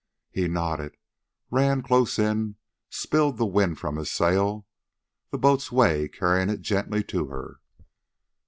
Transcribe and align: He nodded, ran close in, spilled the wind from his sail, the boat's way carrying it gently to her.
He 0.31 0.47
nodded, 0.47 0.97
ran 1.51 1.83
close 1.83 2.17
in, 2.17 2.55
spilled 2.89 3.37
the 3.37 3.45
wind 3.45 3.77
from 3.77 3.97
his 3.97 4.09
sail, 4.09 4.65
the 5.29 5.37
boat's 5.37 5.71
way 5.71 6.07
carrying 6.07 6.49
it 6.49 6.61
gently 6.61 7.03
to 7.03 7.27
her. 7.27 7.59